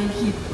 [0.00, 0.49] they keep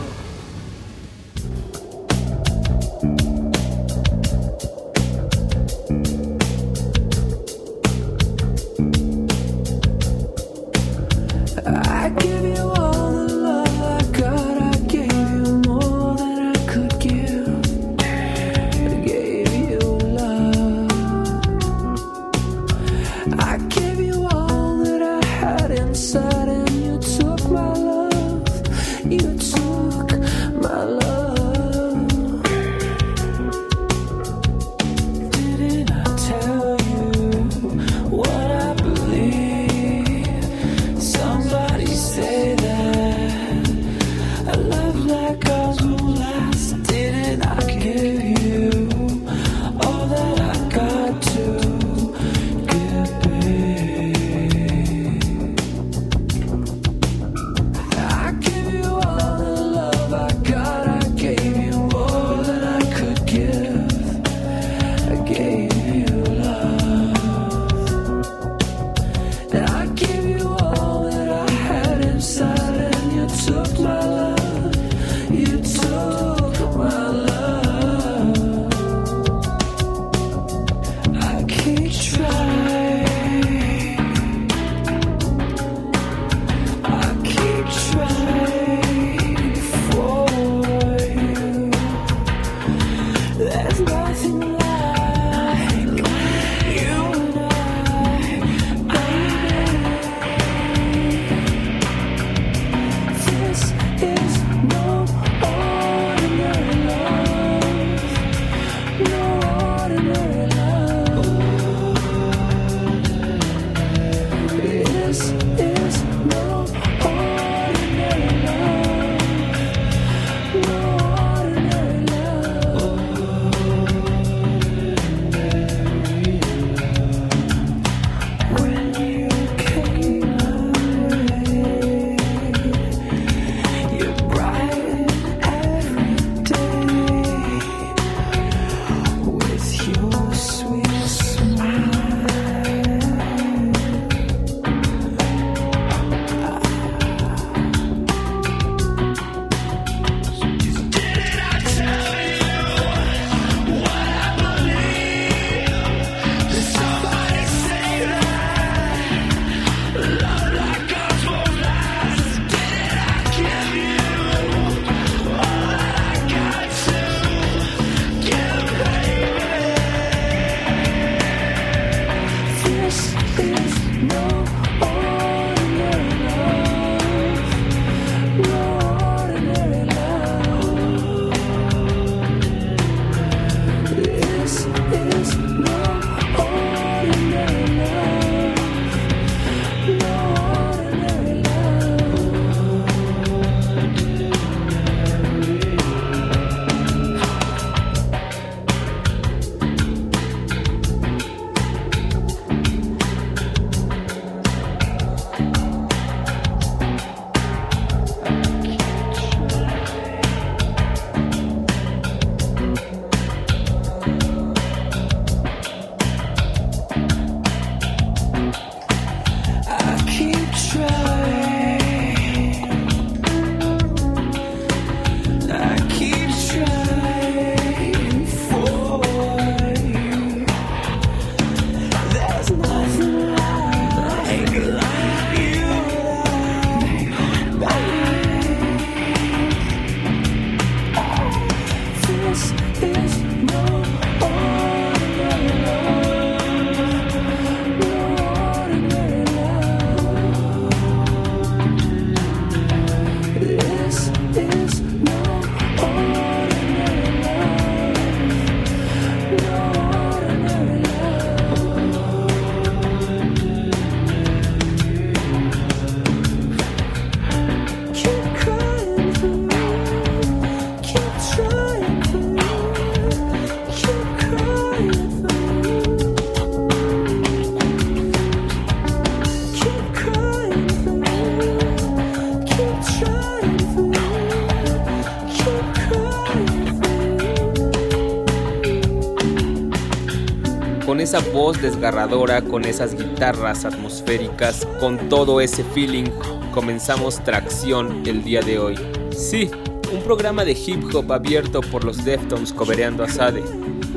[291.17, 296.11] esa voz desgarradora, con esas guitarras atmosféricas, con todo ese feeling,
[296.53, 298.75] comenzamos Tracción el día de hoy.
[299.17, 299.51] Sí,
[299.95, 303.43] un programa de hip hop abierto por los Deftones cobereando a Sade.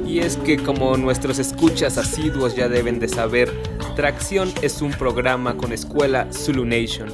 [0.08, 3.52] Y es que como nuestros escuchas asiduos ya deben de saber,
[3.98, 7.10] Tracción es un programa con escuela Zulu Nation.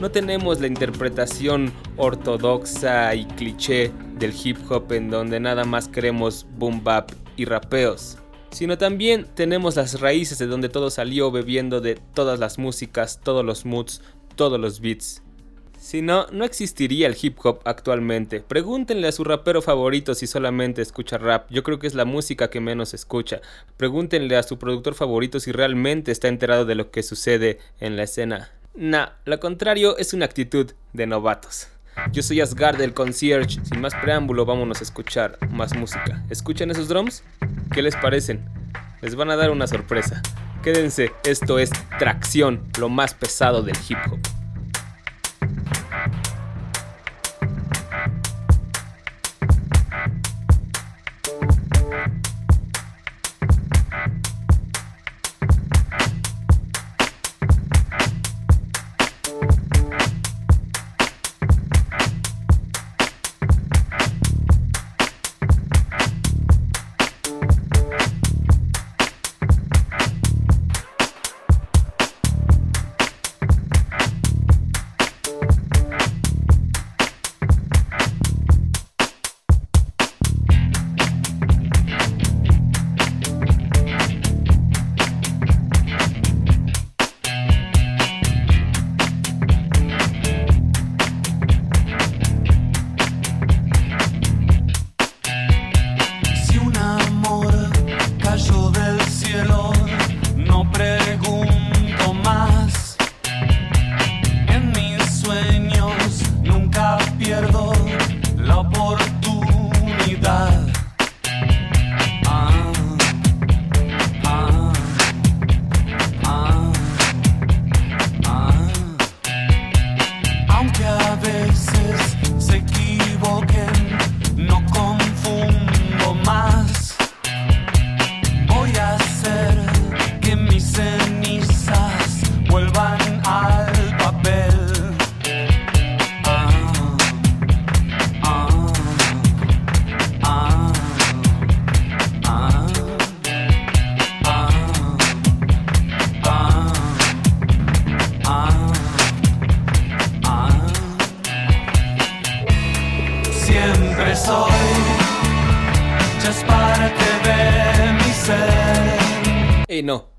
[0.00, 6.46] No tenemos la interpretación ortodoxa y cliché del hip hop en donde nada más queremos
[6.56, 8.16] boom bap y rapeos,
[8.50, 13.44] sino también tenemos las raíces de donde todo salió bebiendo de todas las músicas, todos
[13.44, 14.02] los moods,
[14.36, 15.22] todos los beats.
[15.80, 18.40] Si no, no existiría el hip hop actualmente.
[18.40, 21.50] Pregúntenle a su rapero favorito si solamente escucha rap.
[21.50, 23.40] Yo creo que es la música que menos escucha.
[23.78, 28.02] Pregúntenle a su productor favorito si realmente está enterado de lo que sucede en la
[28.02, 28.50] escena.
[28.74, 31.68] Nah, lo contrario es una actitud de novatos.
[32.12, 33.60] Yo soy Asgard del concierge.
[33.64, 36.22] Sin más preámbulo, vámonos a escuchar más música.
[36.30, 37.22] ¿Escuchan esos drums?
[37.72, 38.48] ¿Qué les parecen?
[39.00, 40.22] Les van a dar una sorpresa.
[40.62, 44.39] Quédense, esto es Tracción, lo más pesado del hip hop.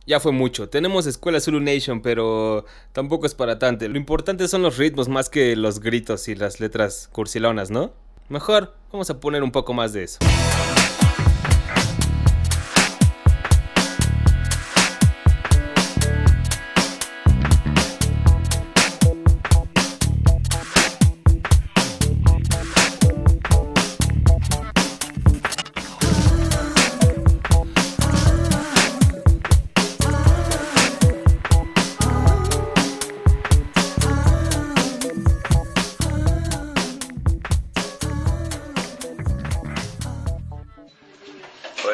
[0.05, 0.69] Ya fue mucho.
[0.69, 3.87] Tenemos Escuela Zulu Nation, pero tampoco es para tanto.
[3.87, 7.93] Lo importante son los ritmos más que los gritos y las letras cursilonas, ¿no?
[8.29, 10.19] Mejor, vamos a poner un poco más de eso.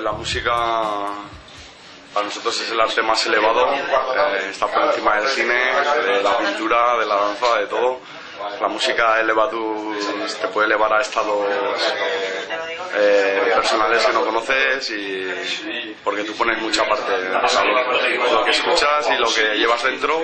[0.08, 0.54] La música
[2.14, 6.38] para nosotros es el arte más elevado, eh, está por encima del cine, de la
[6.38, 8.00] pintura, de la danza, de todo.
[8.62, 11.46] La música eleva tus, te puede elevar a estados
[12.96, 19.10] eh, personales que no conoces y porque tú pones mucha parte, lo, lo que escuchas
[19.10, 20.22] y lo que llevas dentro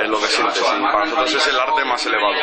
[0.00, 0.58] es lo que sientes.
[0.58, 2.34] Y para nosotros es el arte más elevado.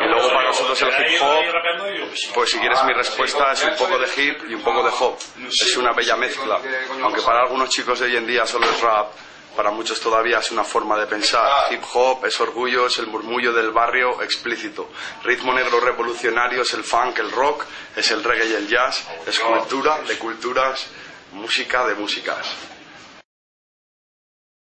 [0.00, 3.98] Y luego para nosotros el hip hop, pues si quieres mi respuesta es un poco
[3.98, 5.18] de hip y un poco de hop.
[5.48, 6.60] Es una bella mezcla.
[7.02, 9.08] Aunque para algunos chicos de hoy en día solo es rap,
[9.56, 11.72] para muchos todavía es una forma de pensar.
[11.72, 14.90] Hip hop es orgullo, es el murmullo del barrio explícito.
[15.24, 17.64] Ritmo negro revolucionario es el funk, el rock,
[17.96, 19.04] es el reggae y el jazz.
[19.26, 20.86] Es cultura de culturas,
[21.32, 22.77] música de músicas.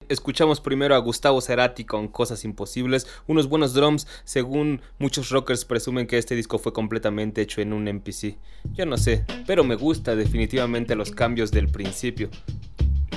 [0.09, 6.07] Escuchamos primero a Gustavo Cerati con Cosas Imposibles, unos buenos drums, según muchos rockers presumen
[6.07, 8.39] que este disco fue completamente hecho en un MPC.
[8.73, 12.31] Yo no sé, pero me gusta definitivamente los cambios del principio.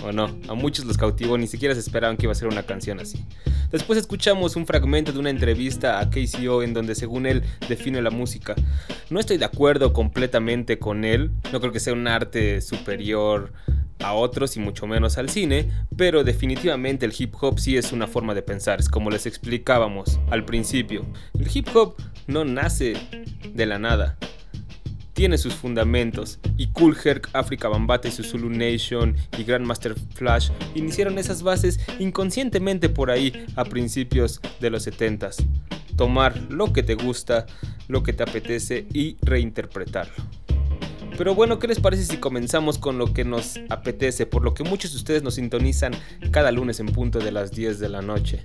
[0.05, 2.65] O no, a muchos los cautivó, ni siquiera se esperaban que iba a ser una
[2.65, 3.25] canción así.
[3.71, 8.11] Después escuchamos un fragmento de una entrevista a KCO en donde según él define la
[8.11, 8.55] música.
[9.11, 13.53] No estoy de acuerdo completamente con él, no creo que sea un arte superior
[14.01, 18.07] a otros y mucho menos al cine, pero definitivamente el hip hop sí es una
[18.07, 21.07] forma de pensar, es como les explicábamos al principio.
[21.39, 21.95] El hip hop
[22.27, 22.95] no nace
[23.55, 24.19] de la nada,
[25.13, 30.51] tiene sus fundamentos y Cool Herc, Africa Bambata y su Zulu Nation y Grandmaster Flash
[30.75, 35.45] iniciaron esas bases inconscientemente por ahí a principios de los 70s.
[35.97, 37.47] Tomar lo que te gusta,
[37.89, 40.15] lo que te apetece y reinterpretarlo.
[41.17, 44.27] Pero bueno, ¿qué les parece si comenzamos con lo que nos apetece?
[44.27, 45.93] Por lo que muchos de ustedes nos sintonizan
[46.31, 48.45] cada lunes en punto de las 10 de la noche.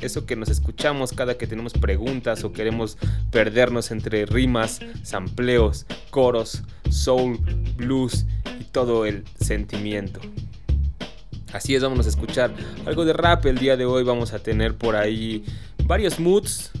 [0.00, 2.98] Eso que nos escuchamos cada que tenemos preguntas o queremos
[3.30, 7.38] perdernos entre rimas, sampleos, coros, soul,
[7.76, 8.26] blues
[8.60, 10.20] y todo el sentimiento.
[11.52, 12.52] Así es, vamos a escuchar
[12.86, 14.02] algo de rap el día de hoy.
[14.04, 15.44] Vamos a tener por ahí
[15.84, 16.72] varios moods.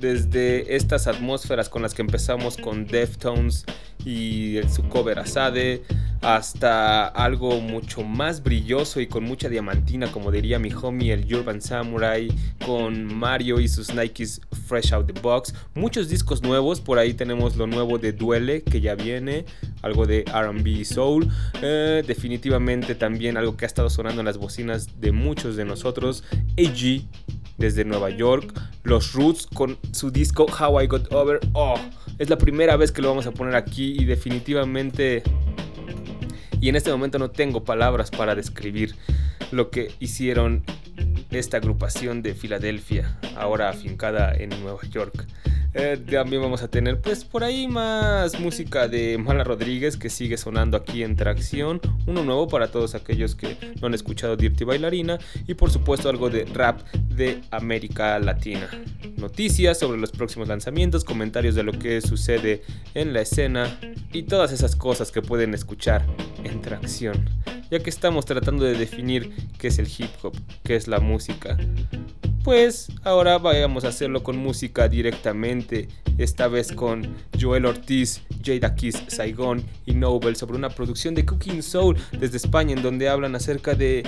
[0.00, 3.64] Desde estas atmósferas con las que empezamos con Deftones
[4.04, 5.82] y su cover Asade,
[6.22, 11.60] hasta algo mucho más brilloso y con mucha diamantina, como diría mi homie el Urban
[11.60, 12.28] Samurai,
[12.64, 15.52] con Mario y sus Nikes Fresh Out the Box.
[15.74, 19.44] Muchos discos nuevos, por ahí tenemos lo nuevo de Duele, que ya viene,
[19.82, 21.28] algo de RB Soul.
[21.60, 26.22] Eh, definitivamente también algo que ha estado sonando en las bocinas de muchos de nosotros,
[26.56, 27.02] AG
[27.58, 31.40] desde Nueva York, Los Roots con su disco How I Got Over.
[31.52, 31.74] Oh,
[32.18, 35.22] es la primera vez que lo vamos a poner aquí y definitivamente...
[36.60, 38.94] Y en este momento no tengo palabras para describir
[39.50, 40.62] lo que hicieron
[41.32, 45.26] esta agrupación de Filadelfia, ahora afincada en Nueva York.
[45.74, 50.36] Eh, también vamos a tener pues por ahí más música de Mala Rodríguez que sigue
[50.36, 51.80] sonando aquí en Tracción.
[52.06, 55.18] Uno nuevo para todos aquellos que no han escuchado Dirty Bailarina.
[55.46, 58.68] Y por supuesto algo de rap de América Latina.
[59.16, 62.62] Noticias sobre los próximos lanzamientos, comentarios de lo que sucede
[62.94, 63.78] en la escena
[64.12, 66.04] y todas esas cosas que pueden escuchar
[66.44, 67.30] en Tracción.
[67.72, 71.56] Ya que estamos tratando de definir qué es el hip hop, qué es la música
[72.44, 75.88] pues ahora vayamos a hacerlo con música directamente,
[76.18, 81.62] esta vez con Joel Ortiz, Jada Kiss, Saigon y Nobel sobre una producción de Cooking
[81.62, 84.02] Soul desde España en donde hablan acerca de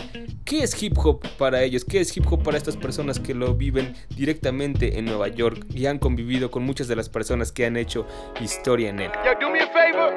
[0.45, 3.55] qué es hip hop para ellos, qué es hip hop para estas personas que lo
[3.55, 7.77] viven directamente en Nueva York y han convivido con muchas de las personas que han
[7.77, 8.07] hecho
[8.41, 9.11] historia en él.
[9.25, 10.13] Yo, do me a favor.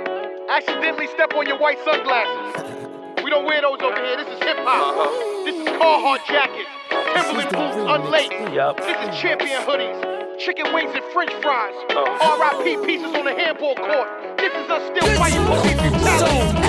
[0.49, 2.86] Accidentally step on your white sunglasses.
[3.27, 4.15] We don't wear those over here.
[4.15, 5.43] This is hip hop.
[5.43, 6.69] This is Carhartt jackets.
[7.13, 8.53] Timberland boots unlaced.
[8.53, 8.77] Yup.
[8.77, 10.39] This is champion hoodies.
[10.39, 11.75] Chicken wings and french fries.
[11.89, 12.39] Uh-huh.
[12.39, 12.85] R.I.P.
[12.85, 14.37] pieces on the handball court.
[14.37, 16.66] This is us still fighting for these brutality.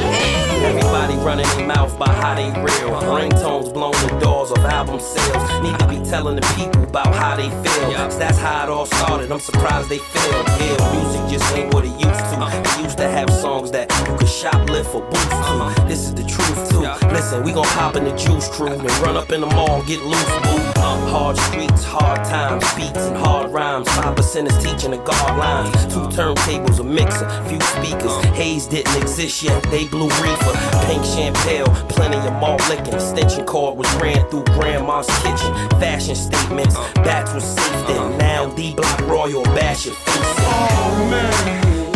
[1.25, 2.90] Running their mouth about how they real.
[3.02, 5.62] Ringtones blowing the doors of album sales.
[5.62, 7.92] Need to be telling the people about how they feel.
[7.92, 9.30] 'Cause that's how it all started.
[9.30, 10.44] I'm surprised they feel.
[10.58, 12.37] Yeah, music just ain't what it used to.
[12.46, 15.84] It used to have songs that you could shoplift or boost to.
[15.87, 16.87] This is the truth too.
[17.12, 20.02] Listen, we gon' hop in the juice crew and run up in the mall, get
[20.02, 20.77] loose, boo.
[20.88, 23.88] Hard streets, hard times, beats and hard rhymes.
[23.88, 25.71] Five percent is teaching the guard lines.
[25.92, 28.14] Two turntables, a mixer, few speakers.
[28.37, 29.62] Haze didn't exist yet.
[29.64, 30.52] They blew reefer,
[30.87, 32.95] pink champagne, plenty of malt liquor.
[32.95, 35.52] Extension cord was ran through grandma's kitchen.
[35.80, 38.18] Fashion statements, bats was safe then.
[38.18, 40.16] Now D Block Royal bash your face.
[40.16, 41.09] Oh,
[41.45, 41.78] in.
[41.78, 41.88] Let's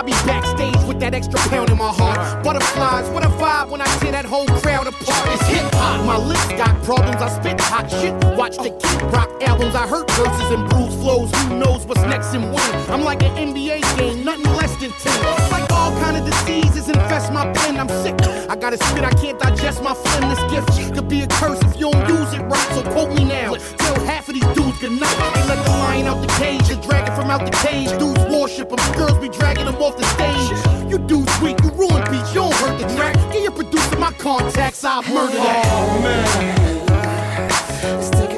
[0.00, 2.42] I be backstage with that extra pound in my heart.
[2.42, 5.28] Butterflies, what a vibe when I tear that whole crowd apart.
[5.28, 6.06] It's hip hop.
[6.06, 7.20] My lips got problems.
[7.20, 8.14] I spit hot shit.
[8.34, 9.74] Watch the kid rock albums.
[9.74, 11.30] I hurt verses and bruise flows.
[11.34, 12.90] Who knows what's next and when?
[12.90, 15.50] I'm like an NBA game, nothing less than 10.
[15.50, 17.78] Like all kind of diseases infest my pen.
[17.78, 18.14] I'm sick.
[18.52, 19.04] I gotta spit.
[19.04, 20.28] I can't digest my phlegm.
[20.32, 22.68] This gift could be a curse if you don't use it right.
[22.74, 23.54] So quote me now.
[23.82, 25.16] Tell half of these dudes good night.
[25.34, 26.68] They let the lion out the cage.
[26.68, 27.90] The dragon from out the cage.
[27.98, 28.80] Dudes worship them.
[29.00, 30.46] Girls be dragging them off the stage.
[30.90, 31.58] You dudes weak.
[31.64, 32.30] You ruin beats.
[32.34, 33.14] You don't hurt the track.
[33.32, 34.84] Give your producer my contacts.
[34.84, 35.64] I'll murder that.
[35.72, 36.60] Oh,
[37.82, 38.29] Let's take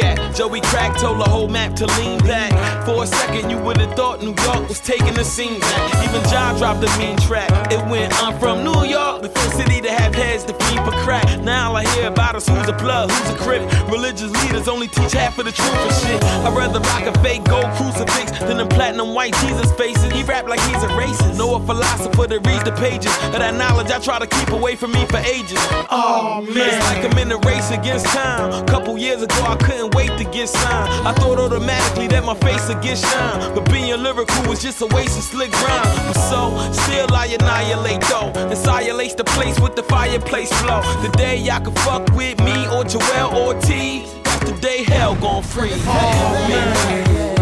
[0.00, 0.34] bridging.
[0.34, 2.52] Joey Crack told the whole map to lean back.
[2.84, 6.08] For a second, you would've thought New York was taking the scene back.
[6.08, 7.50] Even John dropped a mean track.
[7.72, 10.92] It went, I'm from New York, the first city to have heads to feed for
[11.04, 11.40] crack.
[11.40, 13.62] Now I I hear about is who's a plug, who's a crip.
[13.88, 16.22] Religious leaders only teach half of the truth and shit.
[16.44, 20.12] I'd rather rock a fake gold crucifix than them platinum white Jesus faces.
[20.12, 21.38] He rap like he's a racist.
[21.38, 24.76] Know a philosopher that reads the pages of that knowledge I try to keep away
[24.76, 25.56] from me for ages.
[25.88, 28.66] Oh man, it's like I'm in a race against time.
[28.66, 31.06] Couple years ago, I couldn't wait to get signed.
[31.06, 33.54] I thought automatically that my face would get shine.
[33.54, 35.84] But being lyrical was just a waste of slick rhyme.
[36.08, 38.32] But so, still I annihilate though.
[38.50, 40.80] Annihilate the place with the fireplace flow.
[41.02, 44.12] The day y'all can fuck with me or Joel Ortiz.
[44.24, 45.82] That's the day hell gon' freeze.
[45.86, 47.39] Oh, man.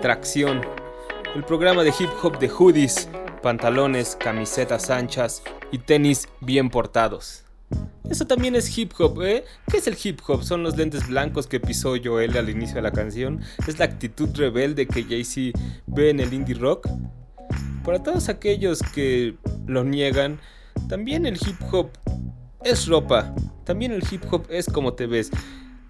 [0.00, 0.60] Tracción,
[1.34, 3.08] el programa de hip hop de hoodies,
[3.42, 7.42] pantalones, camisetas anchas y tenis bien portados.
[8.08, 9.44] Eso también es hip hop, ¿eh?
[9.68, 10.44] ¿Qué es el hip hop?
[10.44, 13.40] Son los lentes blancos que pisó Joel al inicio de la canción.
[13.66, 16.88] Es la actitud rebelde que Jay-Z ve en el indie rock.
[17.84, 19.34] Para todos aquellos que
[19.66, 20.38] lo niegan,
[20.88, 21.90] también el hip hop
[22.62, 23.34] es ropa.
[23.64, 25.32] También el hip hop es como te ves.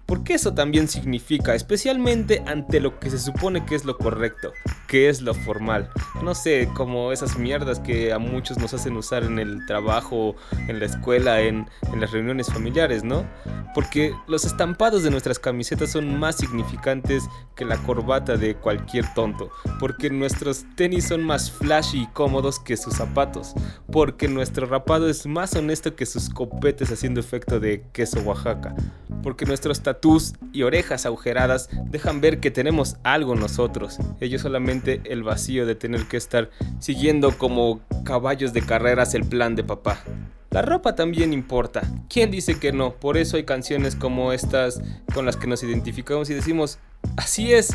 [0.05, 4.53] Porque eso también significa, especialmente ante lo que se supone que es lo correcto,
[4.87, 5.89] que es lo formal.
[6.21, 10.35] No sé, como esas mierdas que a muchos nos hacen usar en el trabajo,
[10.67, 11.67] en la escuela, en,
[11.99, 13.25] las reuniones familiares, ¿no?
[13.73, 17.23] Porque los estampados de nuestras camisetas son más significantes
[17.55, 19.49] que la corbata de cualquier tonto.
[19.79, 23.53] Porque nuestros tenis son más flashy y cómodos que sus zapatos.
[23.91, 28.75] Porque nuestro rapado es más honesto que sus copetes haciendo efecto de queso Oaxaca.
[29.23, 33.97] Porque nuestros tatús y orejas agujeradas dejan ver que tenemos algo nosotros.
[34.19, 39.55] Ellos solamente el vacío de tener que estar siguiendo como caballos de carreras el plan
[39.55, 40.03] de papá.
[40.51, 41.81] La ropa también importa.
[42.09, 42.93] ¿Quién dice que no?
[42.93, 44.81] Por eso hay canciones como estas
[45.13, 46.79] con las que nos identificamos y decimos,
[47.17, 47.71] así es.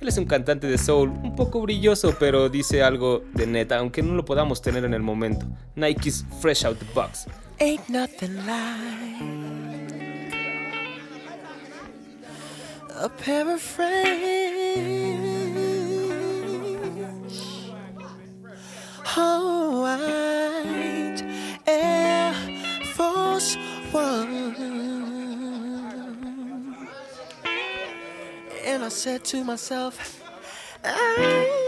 [0.00, 4.02] Él es un cantante de soul, un poco brilloso, pero dice algo de neta, aunque
[4.02, 5.46] no lo podamos tener en el momento.
[5.74, 7.26] Nike's Fresh Out the Box.
[7.58, 9.49] Ain't nothing like
[13.00, 14.20] a pair of friends.
[19.16, 21.22] Oh, white
[21.66, 22.34] Air
[22.94, 23.56] Force
[23.90, 24.28] One.
[28.66, 30.22] And I said to myself,
[30.82, 31.59] Get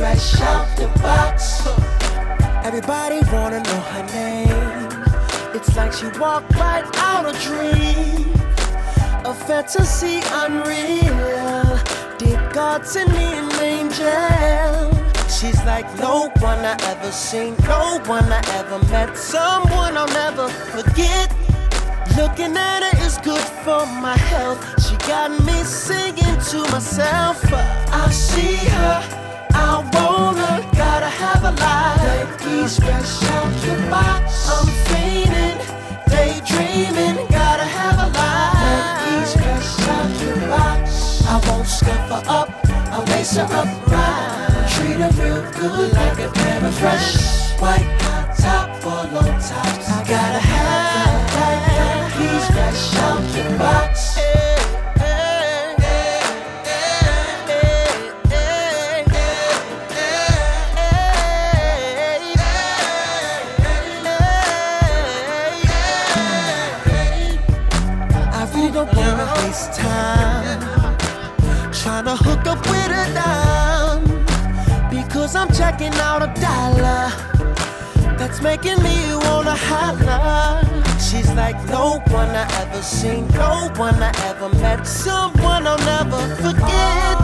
[0.00, 1.60] fresh out the box.
[2.64, 5.04] Everybody wanna know her name.
[5.54, 8.32] It's like she walked right out a dream.
[9.30, 11.66] A fantasy unreal.
[12.16, 14.90] Deep gods in me an angel.
[15.28, 19.18] She's like no one I ever seen, no one I ever met.
[19.18, 21.28] Someone I'll never forget.
[22.16, 24.60] Looking at her is good for my health.
[24.82, 27.38] She got me singing to myself.
[27.52, 29.19] I see her,
[30.00, 32.40] I gotta have a life.
[32.40, 34.48] Nike's fresh out the box.
[34.50, 35.58] I'm feeling,
[36.08, 39.32] daydreaming, gotta have a life.
[39.32, 41.22] fresh out the box.
[41.26, 42.48] I won't scuff her up,
[42.92, 44.66] I'll lace her up right.
[44.72, 49.90] Treat her real good like a pair of fresh white hot top for low tops.
[49.90, 51.20] I gotta have
[51.76, 54.09] Nike's fresh out the box.
[69.50, 70.60] Waste time
[71.72, 74.04] trying to hook up with a dime
[74.88, 77.04] because I'm checking out a dollar
[78.18, 80.62] that's making me wanna holler.
[81.06, 86.22] She's like no one I ever seen, no one I ever met, someone I'll never
[86.44, 87.16] forget.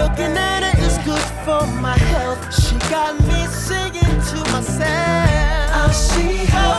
[0.00, 2.40] Looking at her is good for my health.
[2.62, 5.66] She got me singing to myself.
[5.82, 6.74] I see her,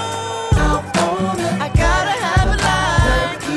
[0.66, 1.81] I want her.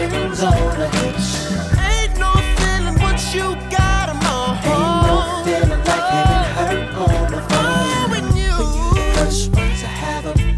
[0.00, 1.78] engine's on a hitch.
[1.78, 4.54] Ain't no feeling once you got them all.
[4.64, 7.86] Ain't no feeling like getting hurt on the phone.
[7.92, 10.56] Oh, when you, you the first ones to have them.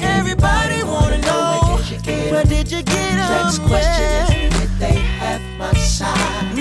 [0.00, 1.78] Everybody wanna know,
[2.32, 3.30] where did you get them?
[3.30, 6.53] Next question is, did they have my side?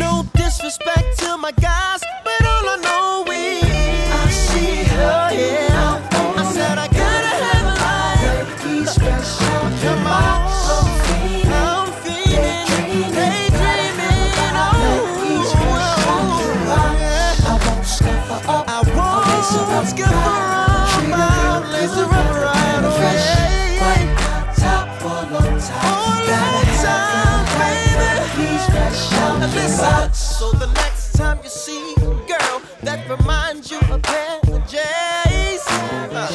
[30.13, 36.27] So the next time you see a girl that reminds you of Hannah J's, uh,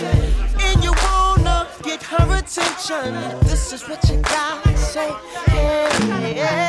[0.61, 5.13] and you wanna get her attention, this is what you gotta say.
[5.47, 5.89] Hey,
[6.35, 6.68] hey,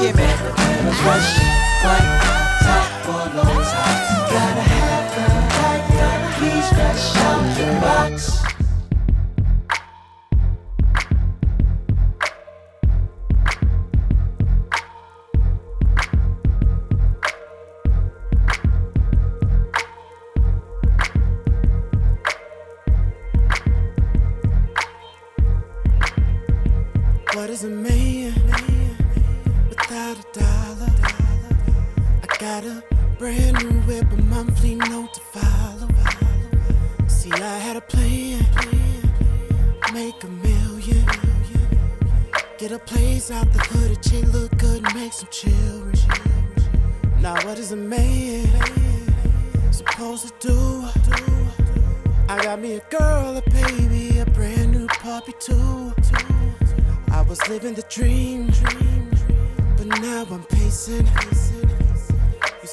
[0.00, 0.39] hear me.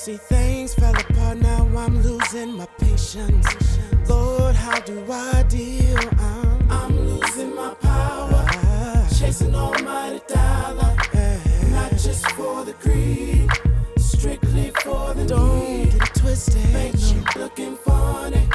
[0.07, 3.47] See, things fell apart, now I'm losing my patience.
[4.07, 5.99] Lord, how do I deal?
[6.19, 8.45] I'm, I'm losing my power,
[9.17, 10.95] chasing almighty dollar,
[11.71, 13.49] not just for the greed,
[13.97, 15.91] strictly for the Don't need.
[15.91, 16.73] get it twisted.
[16.73, 18.47] Bank chick looking funny,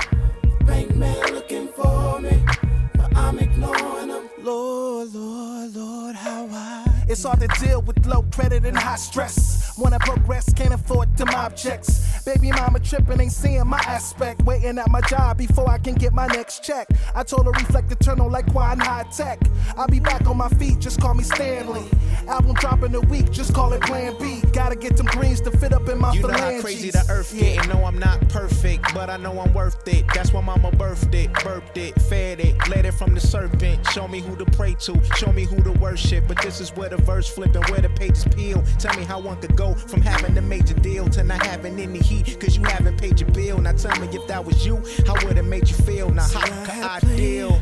[7.13, 9.77] It's hard to deal with low credit and high stress.
[9.77, 12.25] Wanna progress, can't afford them objects.
[12.25, 14.43] Baby mama tripping, ain't seeing my aspect.
[14.45, 16.89] Waiting at my job before I can get my next check.
[17.15, 19.41] I told her reflect eternal like wine High Tech.
[19.77, 21.85] I'll be back on my feet, just call me Stanley.
[22.29, 24.41] Album dropping a week, just call it Plan B.
[24.53, 27.37] Gotta get them greens to fit up in my You know how crazy the earth
[27.39, 27.69] getting.
[27.69, 30.07] No, I'm not perfect, but I know I'm worth it.
[30.15, 33.87] That's why mama birthed it, burped it, fed it, led it from the serpent.
[33.89, 36.25] Show me who to pray to, show me who to worship.
[36.29, 38.63] But this is where the verse flip and where the pages peel.
[38.79, 41.99] Tell me how one could go from having a major deal to not having any
[41.99, 43.59] heat, cause you haven't paid your bill.
[43.61, 46.11] Now tell me if that was you, how would it make you feel?
[46.11, 47.61] Now how could I deal?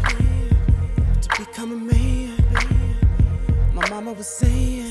[1.22, 2.36] to become a man.
[3.74, 4.88] My mama was saying,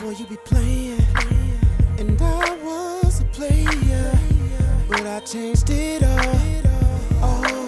[0.00, 1.04] Boy, you be playing.
[1.98, 4.18] And I was a player,
[4.88, 7.67] but I changed it all, all oh.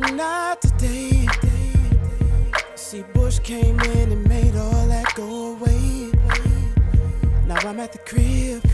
[0.00, 1.24] But not today.
[2.74, 6.10] See, Bush came in and made all that go away.
[7.46, 8.64] Now I'm at the crib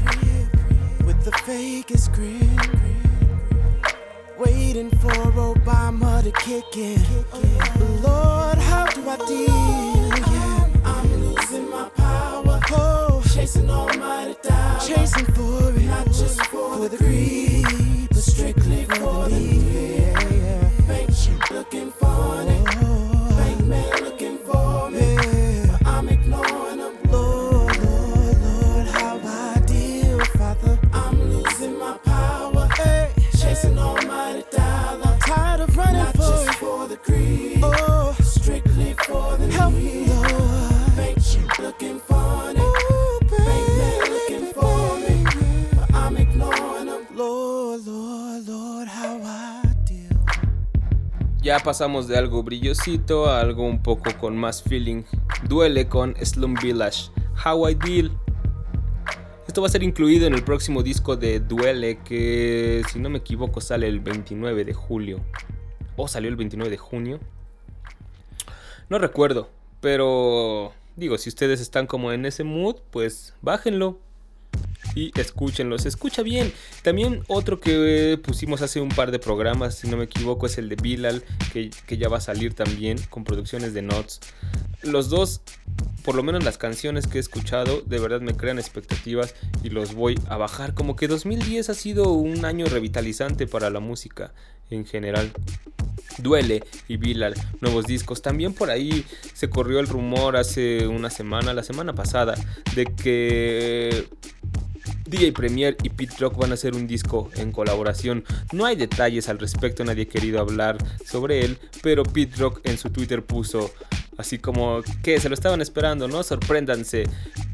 [1.05, 2.59] with the fakest grin,
[4.39, 5.13] waiting for
[5.53, 7.05] Obama to kick in.
[8.03, 10.40] Lord, how do I deal?
[51.63, 55.03] Pasamos de algo brillosito a algo un poco con más feeling.
[55.49, 57.11] Duele con Slum Village,
[57.45, 58.13] How I Deal.
[59.47, 63.19] Esto va a ser incluido en el próximo disco de Duele que si no me
[63.19, 65.21] equivoco sale el 29 de julio.
[65.97, 67.21] ¿O salió el 29 de junio?
[68.89, 73.99] No recuerdo, pero digo, si ustedes están como en ese mood, pues bájenlo
[74.95, 75.79] y escúchenlo.
[75.79, 76.53] Se escucha bien.
[76.83, 80.69] También otro que pusimos hace un par de programas, si no me equivoco, es el
[80.69, 81.23] de Bilal,
[81.53, 84.21] que, que ya va a salir también con producciones de Notes.
[84.83, 85.43] Los dos,
[86.05, 89.95] por lo menos las canciones que he escuchado, de verdad me crean expectativas y los
[89.95, 90.75] voy a bajar.
[90.75, 94.33] Como que 2010 ha sido un año revitalizante para la música
[94.71, 95.33] en general.
[96.19, 98.23] Duele y Bilal, nuevos discos.
[98.23, 102.35] También por ahí se corrió el rumor hace una semana, la semana pasada,
[102.75, 104.09] de que
[105.07, 108.25] DJ Premier y Pete Rock van a hacer un disco en colaboración.
[108.53, 112.79] No hay detalles al respecto, nadie ha querido hablar sobre él, pero Pete Rock en
[112.79, 113.73] su Twitter puso
[114.17, 116.23] así como que se lo estaban esperando, ¿no?
[116.23, 117.05] Sorpréndanse,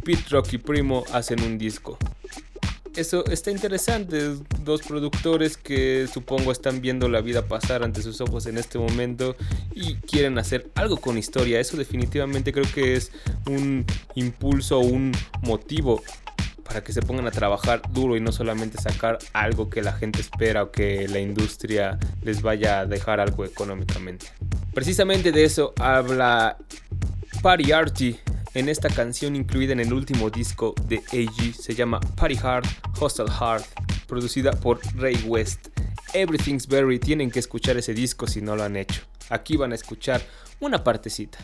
[0.05, 1.99] Pete Rock y Primo hacen un disco.
[2.97, 8.47] Eso está interesante, dos productores que supongo están viendo la vida pasar ante sus ojos
[8.47, 9.37] en este momento
[9.75, 11.61] y quieren hacer algo con historia.
[11.61, 13.12] Eso definitivamente creo que es
[13.47, 13.85] un
[14.15, 15.12] impulso, un
[15.43, 16.03] motivo
[16.67, 20.21] para que se pongan a trabajar duro y no solamente sacar algo que la gente
[20.21, 24.27] espera o que la industria les vaya a dejar algo económicamente.
[24.75, 26.59] Precisamente de eso habla
[27.43, 28.21] Party Artie
[28.55, 31.55] en esta canción incluida en el último disco de AG.
[31.55, 32.67] Se llama Party Hard,
[32.99, 33.63] Hostel Hard,
[34.07, 35.69] producida por Ray West.
[36.15, 39.03] Everything's Berry, tienen que escuchar ese disco si no lo han hecho.
[39.29, 40.23] Aquí van a escuchar
[40.61, 41.39] una partecita.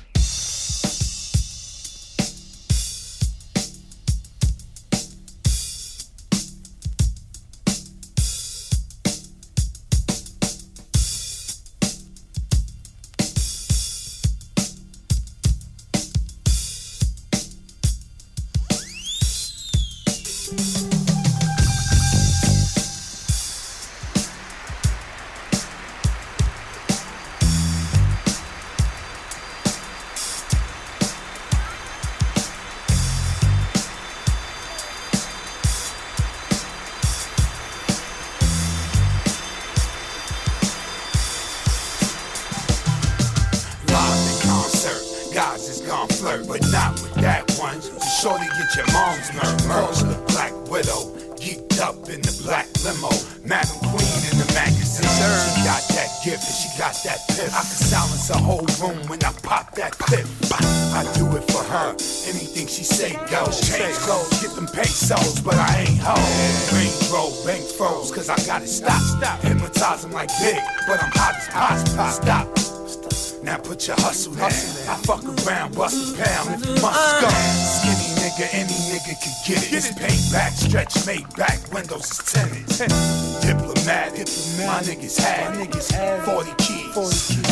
[65.44, 66.76] But I ain't hoe.
[66.76, 69.00] Range roll, bank froze, cause I got it stop.
[69.00, 69.40] Stop.
[69.40, 72.11] Hypnotize like big, but I'm hot as hot.
[72.22, 72.62] Stop.
[73.42, 74.46] Now put your hustle down.
[74.46, 77.28] I fuck around, bust a pound if you must go.
[77.28, 79.70] Skinny nigga, any nigga can get it.
[79.70, 82.88] This payback, stretch made back, windows is tinted.
[83.42, 84.31] Diplomatic,
[84.62, 86.83] my niggas had, niggas had 40 keys.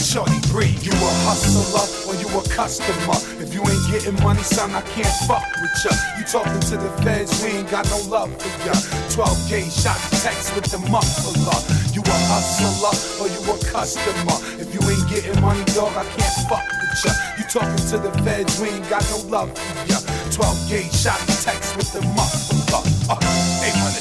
[0.07, 3.19] Shorty breed, you a hustler or you a customer?
[3.61, 5.93] You ain't getting money, son, I can't fuck with ya.
[6.17, 8.73] You talking to the feds, we ain't got no love for ya.
[9.13, 11.61] 12 gauge shot text with the muffler.
[11.93, 14.37] You a hustler or you a customer?
[14.57, 17.13] If you ain't getting money, dog, I can't fuck with ya.
[17.37, 19.99] You talking to the feds, we ain't got no love for ya.
[20.33, 22.81] 12 gauge shot text with the muffler.
[23.13, 23.50] Uh,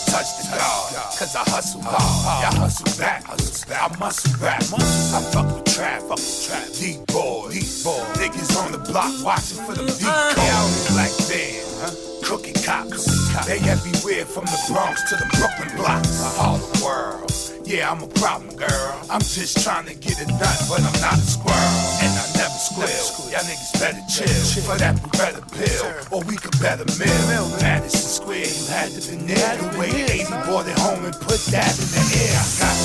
[0.10, 2.54] touch the dog, cause I hustle hard.
[2.54, 4.62] I hustle back, I muscle back.
[4.62, 6.66] I fuck with trap, fuck with trap.
[6.80, 8.18] Deep boys, deep boys.
[8.18, 10.34] Niggas on the block watching for the uh.
[10.34, 10.90] decoys.
[10.90, 12.09] Black band, huh?
[12.30, 13.10] Cookie cops.
[13.48, 16.22] They everywhere from the Bronx to the Brooklyn blocks.
[16.38, 17.34] All the world.
[17.66, 19.02] Yeah, I'm a problem, girl.
[19.10, 21.82] I'm just trying to get a nut, but I'm not a squirrel.
[22.06, 23.34] And I never squeal.
[23.34, 24.62] Y'all niggas better chill.
[24.62, 25.86] For that, we better pill.
[26.14, 27.50] Or we could better mill.
[27.66, 29.50] Madison Square, you had to be near.
[29.58, 32.38] The way 80 brought it home and put that in the air.
[32.38, 32.78] I got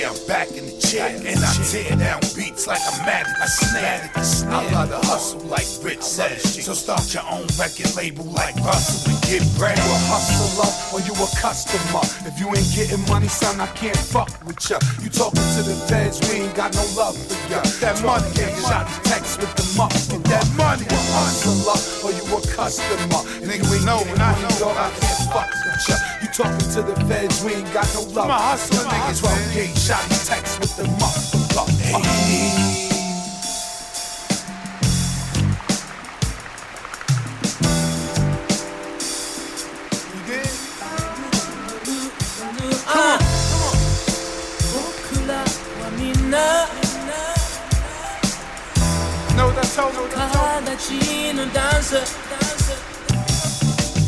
[0.00, 0.08] fear.
[0.08, 1.08] I'm back in the chair.
[1.08, 4.10] And I tear down beats like I'm mad at the snare.
[4.50, 6.40] I love the hustle like Rich said.
[6.40, 9.76] So start your own record label like Russell and get bread.
[9.76, 12.04] You a hustler or you a customer?
[12.26, 14.78] If you ain't getting money, son, I can't fuck with ya.
[15.02, 17.60] You talking to the feds, we ain't got no love for ya.
[17.80, 19.92] That money, yeah, shot the text with the muff.
[20.10, 23.22] Get that money, you a hustler or you a customer?
[23.40, 26.19] If you ain't getting money, dog, I can't fuck with ya.
[26.40, 28.28] Talking to the feds, we ain't got no love.
[28.28, 31.34] My hustle, my niggas well gauge, shot text with the muff.
[31.54, 31.68] Up, up.
[31.68, 32.00] Hey.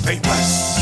[0.06, 0.81] Hey West.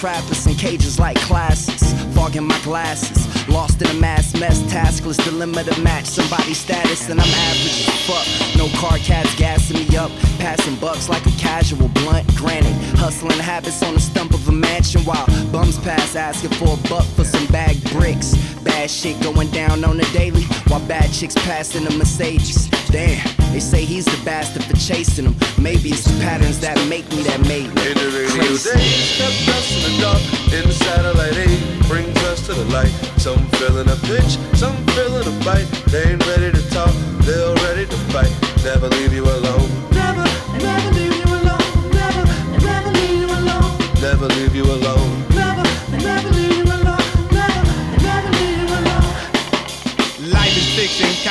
[0.00, 5.62] That in cages like classes, fogging my glasses, lost in a mass mess, taskless dilemma
[5.64, 8.56] to match somebody's status, and I'm average as fuck.
[8.56, 12.26] No car cats gassing me up, passing bucks like a casual blunt.
[12.34, 16.88] Granted, hustling habits on the stump of a mansion while bums pass asking for a
[16.88, 18.34] buck for some bag bricks.
[18.64, 22.70] Bad shit going down on the daily while bad chicks passing the Mercedes.
[22.90, 25.36] Damn, they say he's the bastard for chasing them.
[25.62, 27.82] Maybe it's the patterns that make me that made me.
[27.86, 28.74] In the radio Crazy.
[28.74, 30.22] days, kept us in the dark.
[30.50, 32.90] In the satellite age, brings us to the light.
[33.16, 35.70] Some feeling a pinch, some feeling a bite.
[35.86, 36.90] They ain't ready to talk,
[37.22, 38.32] they're ready to fight.
[38.64, 39.70] Never leave you alone.
[39.94, 40.26] Never,
[40.58, 41.70] never leave you alone.
[41.94, 42.24] Never,
[42.58, 43.70] never leave you alone.
[44.02, 44.99] Never leave you alone.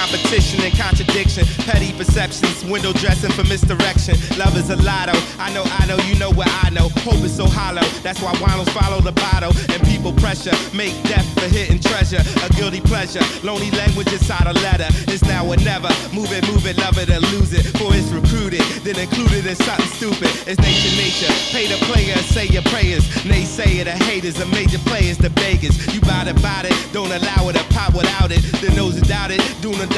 [0.09, 4.17] Competition and contradiction, petty perceptions, window dressing for misdirection.
[4.37, 5.13] Love is a lotto.
[5.37, 6.89] I know, I know, you know what I know.
[7.05, 7.85] Hope is so hollow.
[8.01, 12.21] That's why winos follow the bottle and people pressure make death for hidden treasure.
[12.41, 13.21] A guilty pleasure.
[13.43, 14.89] Lonely language inside a letter.
[15.13, 15.89] It's now or never.
[16.13, 17.65] Move it, move it, love it or lose it.
[17.77, 20.29] For it's recruited, then included in something stupid.
[20.49, 21.31] It's nature, nature.
[21.53, 23.05] Pay the player, say your prayers.
[23.29, 25.77] Naysayer, the haters, the major players, the beggars.
[25.93, 26.73] You bout it, bout it.
[26.93, 28.41] Don't allow it to pop without it.
[28.57, 29.61] The nose is it.
[29.61, 29.89] Do not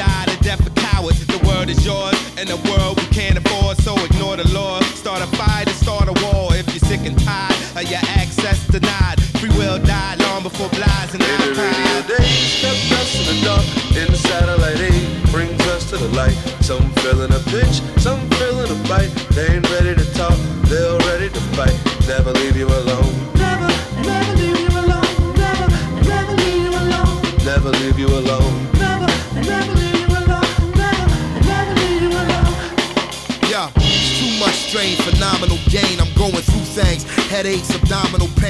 [0.42, 1.24] death of cowards.
[1.26, 3.76] The word is yours, and the world we can't afford.
[3.78, 4.80] So ignore the law.
[5.02, 6.54] Start a fight and start a war.
[6.54, 11.14] If you're sick and tired of your access denied, free will died long before blinds
[11.14, 12.08] and In the iPods.
[12.08, 13.66] days, kept us in the dark.
[14.00, 16.36] In the satellite age, brings us to the light.
[16.60, 19.12] Some feeling a pinch, some feeling a bite.
[19.34, 20.36] They ain't ready to talk,
[20.70, 21.76] they're ready to fight.
[22.06, 22.91] Never leave you alone.
[37.42, 38.41] Headaches, abdominal.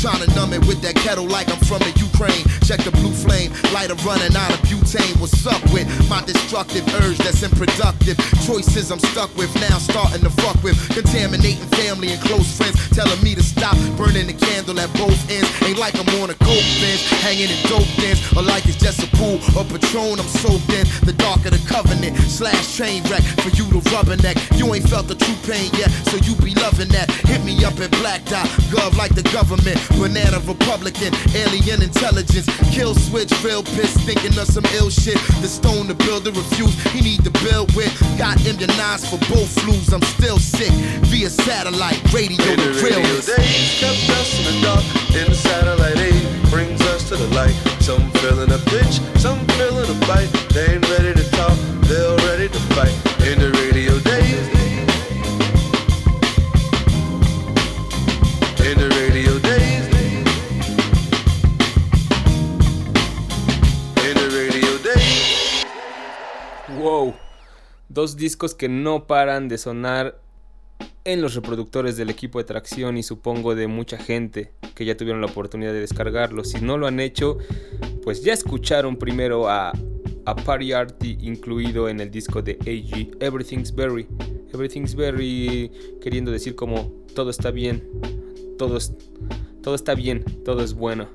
[0.00, 2.48] Trying to numb it with that kettle like I'm from the Ukraine.
[2.64, 5.12] Check the blue flame, lighter running out of butane.
[5.20, 8.16] What's up with my destructive urge that's unproductive?
[8.48, 10.80] Choices I'm stuck with now, starting to fuck with.
[10.88, 15.52] Contaminating family and close friends, telling me to stop burning the candle at both ends.
[15.68, 19.04] Ain't like I'm on a coke bench, hanging in dope dens, or like it's just
[19.04, 20.88] a pool of Patron I'm soaked in.
[21.04, 24.40] The dark of the covenant slash train wreck for you to rubberneck.
[24.56, 27.12] You ain't felt the true pain yet, so you be loving that.
[27.28, 29.76] Hit me up at Black Dot, gov like the government.
[30.00, 32.48] Banana Republican, alien intelligence.
[32.72, 35.20] Kill switch, real piss, thinking of some ill shit.
[35.44, 37.92] The stone the builder refused, he need to build with.
[38.16, 40.72] Got immunized for both flus, I'm still sick.
[41.12, 43.26] Via satellite, radio, the realness.
[43.26, 44.84] days, kept us in the dark.
[45.20, 47.54] In the satellite age, brings us to the light.
[47.84, 50.32] Some feeling a pinch, some feeling a bite.
[50.56, 52.96] They ain't ready to talk, they're ready to fight.
[53.28, 53.52] In the
[68.00, 70.22] Dos discos que no paran de sonar
[71.04, 75.20] en los reproductores del equipo de tracción y supongo de mucha gente que ya tuvieron
[75.20, 76.48] la oportunidad de descargarlos.
[76.48, 77.36] Si no lo han hecho,
[78.02, 79.72] pues ya escucharon primero a,
[80.24, 84.06] a Party Arty incluido en el disco de AG, Everything's Berry.
[84.54, 85.70] Everything's Berry
[86.00, 87.86] queriendo decir como todo está bien,
[88.56, 88.94] todo, es-
[89.62, 91.06] todo está bien, todo es bueno.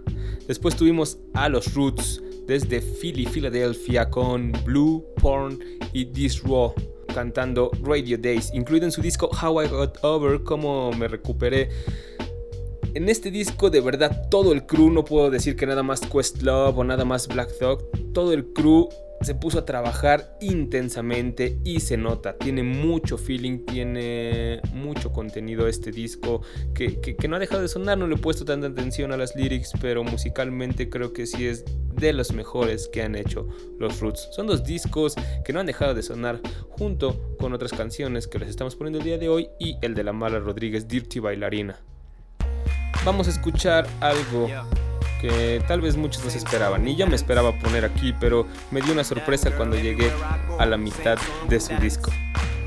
[0.48, 5.60] Después tuvimos a los Roots desde Philly, Filadelfia, con Blue, Porn
[5.94, 6.74] y This Raw,
[7.14, 11.70] cantando Radio Days, incluido en su disco How I Got Over, cómo me recuperé.
[12.94, 16.80] En este disco de verdad todo el crew, no puedo decir que nada más Questlove
[16.80, 18.88] o nada más Black Thought, todo el crew
[19.26, 25.92] se puso a trabajar intensamente y se nota, tiene mucho feeling, tiene mucho contenido este
[25.92, 26.42] disco
[26.76, 29.72] que, no ha dejado de sonar, no le he puesto tanta atención a las lyrics,
[29.82, 31.66] pero musicalmente creo que sí es
[31.96, 33.48] de los mejores que han hecho
[33.80, 34.30] los Roots.
[34.32, 38.50] Son dos discos que no han dejado de sonar junto con otras canciones que les
[38.50, 41.80] estamos poniendo el día de hoy y el de la Mala Rodríguez, Dirty Bailarina.
[43.04, 44.48] Vamos a escuchar algo
[45.22, 46.84] que tal vez muchos no se esperaban.
[46.84, 50.12] Ni yo me esperaba poner aquí, pero me dio una sorpresa cuando llegué
[50.60, 51.18] a la mitad
[51.50, 52.12] de su disco.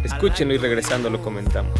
[0.05, 1.73] Escúchenlo y regresando lo comentamos.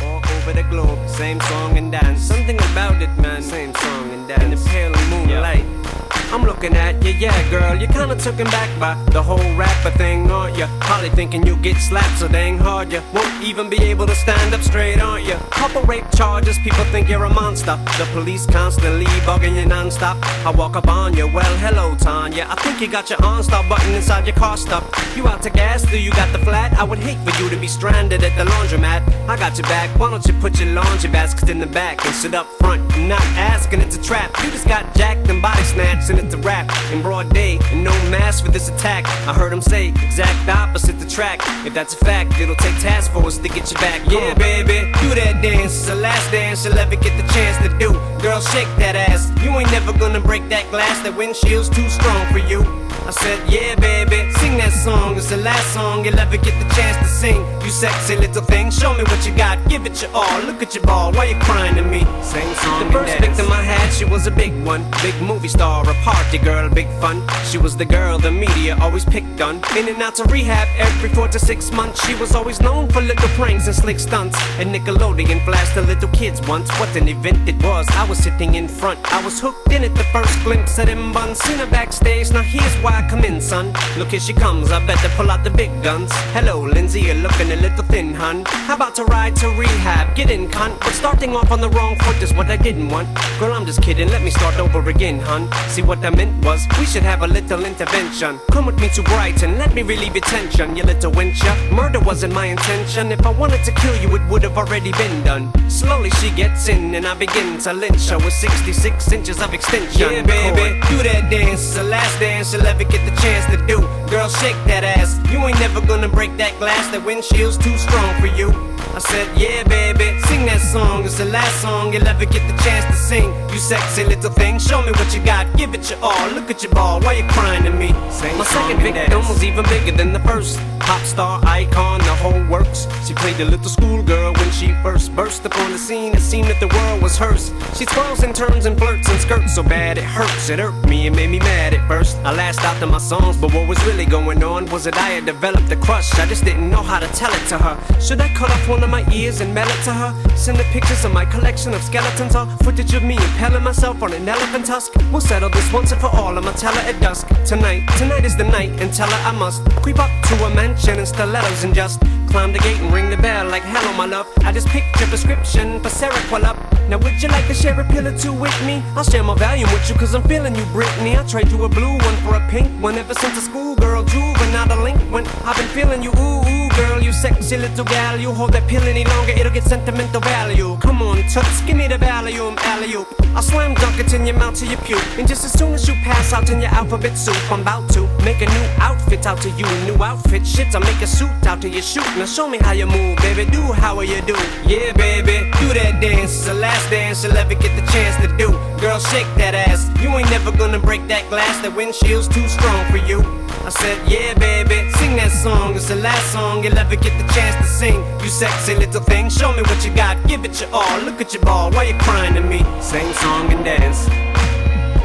[6.31, 7.75] I'm looking at you, yeah, girl.
[7.75, 10.67] You're kinda taken back by the whole rapper thing, aren't you?
[10.81, 14.53] Probably thinking you get slapped so dang hard, you won't even be able to stand
[14.53, 15.37] up straight, aren't you?
[15.51, 17.79] Couple rape charges, people think you're a monster.
[17.97, 20.19] The police constantly bugging you non-stop.
[20.47, 22.47] I walk up on you, well, hello, Tanya.
[22.51, 24.85] I think you got your OnStar button inside your car stuff.
[25.17, 25.83] You out to gas?
[25.83, 26.79] Do you got the flat?
[26.79, 29.01] I would hate for you to be stranded at the laundromat.
[29.29, 29.89] I got your back.
[29.99, 32.83] Why don't you put your laundry basket in the back and sit up front?
[32.93, 34.31] I'm not asking, it's a trap.
[34.45, 37.59] You just got jacked and body snatched, it's a rap in broad day.
[37.71, 39.07] And no mask for this attack.
[39.27, 41.41] I heard him say exact opposite the track.
[41.67, 44.03] If that's a fact, it'll take task force to get you back.
[44.11, 45.75] Yeah, baby, do that dance.
[45.75, 47.93] It's the last dance you'll ever get the chance to do.
[48.23, 49.31] Girl, shake that ass.
[49.43, 51.03] You ain't never gonna break that glass.
[51.03, 52.78] That windshield's too strong for you.
[53.07, 55.17] I said, yeah, baby, sing that song.
[55.17, 57.41] It's the last song you'll ever get the chance to sing.
[57.63, 59.57] You sexy little thing, show me what you got.
[59.69, 60.41] Give it your all.
[60.43, 61.13] Look at your ball.
[61.13, 62.01] Why you crying to me?
[62.23, 62.87] Same song.
[62.87, 64.85] The first victim I had, she was a big one.
[65.03, 67.23] Big movie star, a party girl, big fun.
[67.45, 69.57] She was the girl the media always picked on.
[69.77, 72.07] In and out to rehab every four to six months.
[72.07, 74.37] She was always known for little pranks and slick stunts.
[74.59, 76.71] And Nickelodeon flashed the little kids once.
[76.79, 77.87] What an event it was.
[77.93, 78.99] I was sitting in front.
[79.13, 81.39] I was hooked in at the first glimpse of them buns.
[81.39, 82.31] Seen her backstage.
[82.33, 83.73] Now here's why I come in, son.
[83.97, 84.71] Look, here she comes.
[84.71, 86.11] I better pull out the big guns.
[86.33, 87.01] Hello, Lindsay.
[87.01, 88.45] You're looking a little thin, hun.
[88.47, 90.15] How about to ride to rehab?
[90.15, 90.79] Get in, cunt.
[90.81, 93.09] But starting off on the wrong foot is what I didn't want.
[93.39, 94.09] Girl, I'm just kidding.
[94.09, 95.51] Let me start over again, hun.
[95.69, 98.39] See what I meant was we should have a little intervention.
[98.51, 99.59] Come with me to Brighton.
[99.59, 101.55] Let me relieve your tension, you little wincher.
[101.73, 103.13] Murder wasn't my intention.
[103.13, 105.53] If I wanted to kill you, it would have already been done.
[105.71, 110.11] Slowly she gets in, and I begin to lynch her with 66 inches of extension.
[110.13, 111.75] Yeah, baby, do that dance.
[111.75, 113.81] The last dance you'll ever get the chance to do.
[114.11, 115.19] Girl, shake that ass.
[115.33, 116.91] You ain't never gonna break that glass.
[116.93, 118.68] That windshield's too strong for you.
[118.99, 121.05] I said, yeah, baby, sing that song.
[121.05, 123.33] It's the last song you'll ever get the chance to sing.
[123.53, 125.47] You sexy little thing, show me what you got.
[125.57, 126.29] Give it your all.
[126.31, 127.01] Look at your ball.
[127.03, 127.95] Why you crying to me?
[128.11, 130.59] Same My second victim was even bigger than the first.
[130.81, 132.89] Pop star icon, the whole works.
[133.07, 136.15] She played a little schoolgirl when she first burst upon the scene.
[136.15, 137.53] It seemed that the world was hers.
[137.77, 140.49] She twirls and turns and flirts and skirts so bad it hurts.
[140.49, 142.17] It hurt me and made me mad at first.
[142.25, 145.11] I lashed out to my songs, but what was really going on was that I
[145.11, 146.13] had developed a crush.
[146.19, 148.01] I just didn't know how to tell it to her.
[148.01, 150.37] Should I cut off one of my ears and mail it to her?
[150.37, 154.13] Send the pictures of my collection of skeletons or footage of me impaling myself on
[154.13, 154.93] an elephant tusk?
[155.11, 156.37] We'll settle this once and for all.
[156.39, 157.29] I'ma tell her at dusk.
[157.45, 160.99] Tonight, tonight is the night, and tell her I must creep up to a mansion
[160.99, 164.27] in stilettos and just climb the gate and ring the bell like hello, my love.
[164.45, 166.57] I just picked your prescription for Seroquel up.
[166.89, 168.83] Now would you like to share a pill or two with me?
[168.97, 171.17] I'll share my volume with you cause I'm feeling you, Brittany.
[171.17, 174.69] I'll trade you a blue one for a pink one ever since a schoolgirl juvenile
[174.69, 175.27] delinquent.
[175.45, 178.17] I've been feeling you, ooh, ooh, girl, you sexy little gal.
[178.19, 180.77] You hold that pill any longer, it'll get sentimental value.
[180.81, 183.09] Come on, toots, give me the Valium, alley oop.
[183.35, 185.09] I'll slam dunk it in your mouth till you puke.
[185.19, 188.03] And just as soon as you pass out in your alphabet soup, I'm about to
[188.25, 189.67] make a new outfit out to you.
[189.87, 192.07] New outfit, shit, I'll make a suit out to your shoot.
[192.17, 193.45] Now show me how you move, baby.
[193.51, 194.37] Do how you do.
[194.67, 196.33] Yeah, baby, do that dance.
[196.33, 198.51] It's the last dance you'll ever get the chance to do.
[198.81, 199.89] Girl, shake that ass.
[200.03, 201.63] You ain't never gonna break that glass.
[201.63, 203.38] That windshield's too strong for you.
[203.69, 205.77] I said, yeah, baby, sing that song.
[205.77, 208.01] It's the last song you'll ever get the chance to sing.
[208.25, 210.17] You sexy little thing, show me what you got.
[210.27, 211.01] Give it your all.
[211.03, 211.71] Look at your ball.
[211.73, 212.65] Why you crying to me?
[212.81, 214.09] Same song and dance.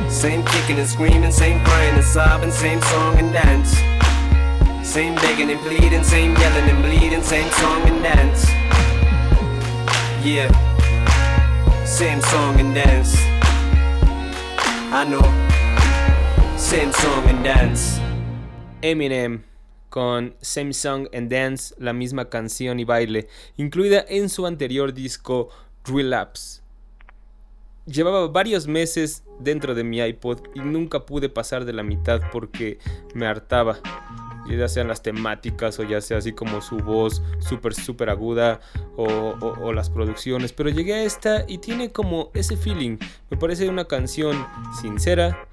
[0.08, 3.76] Same kicking and screaming, same crying and sobbing, same song and dance.
[4.88, 8.48] Same begging and pleading, same yelling and bleeding, same song and dance.
[10.24, 10.48] Yeah,
[11.84, 13.14] same song and dance.
[14.96, 15.28] I know,
[16.56, 18.00] same song and dance.
[18.84, 19.42] Eminem
[19.90, 23.28] con Same Song and Dance, la misma canción y baile,
[23.58, 25.50] incluida en su anterior disco
[25.86, 26.62] Relapse.
[27.86, 32.80] llevaba varios meses dentro de mi iPod y nunca pude pasar de la mitad porque
[33.14, 33.80] me hartaba.
[34.50, 38.60] Ya sean las temáticas o ya sea así como su voz súper, súper aguda
[38.98, 40.52] o, o- o las producciones.
[40.52, 42.98] Pero llegué a esta y tiene como ese feeling.
[43.30, 44.46] Me parece una canción
[44.82, 45.48] sincera,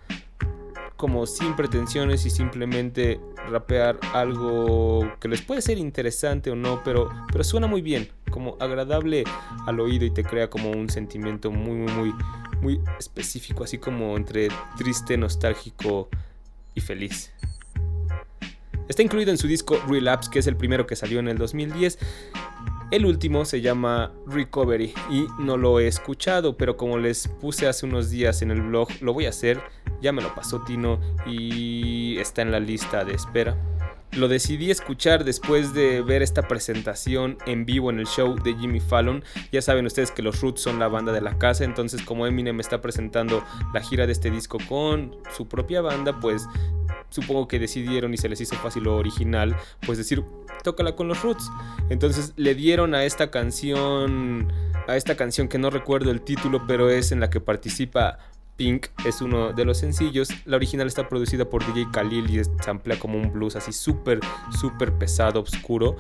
[1.01, 3.19] como sin pretensiones y simplemente
[3.51, 8.59] rapear algo que les puede ser interesante o no, pero, pero suena muy bien, como
[8.61, 9.25] agradable
[9.67, 12.15] al oído y te crea como un sentimiento muy, muy, muy,
[12.61, 16.11] muy específico, así como entre triste, nostálgico
[16.75, 17.33] y feliz.
[18.87, 21.99] Está incluido en su disco Relapse, que es el primero que salió en el 2010.
[22.91, 27.87] El último se llama Recovery y no lo he escuchado, pero como les puse hace
[27.87, 29.63] unos días en el blog, lo voy a hacer.
[30.01, 33.57] Ya me lo pasó Tino y está en la lista de espera.
[34.13, 38.81] Lo decidí escuchar después de ver esta presentación en vivo en el show de Jimmy
[38.81, 39.23] Fallon.
[39.53, 42.59] Ya saben ustedes que los Roots son la banda de la casa, entonces como Eminem
[42.59, 46.49] está presentando la gira de este disco con su propia banda, pues
[47.11, 49.55] supongo que decidieron y se les hizo fácil lo original,
[49.87, 50.25] pues decir,
[50.65, 51.49] tócala con los Roots.
[51.89, 54.53] Entonces le dieron a esta canción,
[54.89, 58.19] a esta canción que no recuerdo el título, pero es en la que participa
[58.61, 60.29] Pink, es uno de los sencillos.
[60.45, 64.21] La original está producida por DJ Khalil y se amplía como un blues así súper,
[64.51, 65.97] súper pesado, oscuro.